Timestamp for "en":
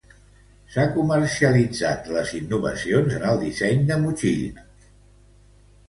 3.21-3.29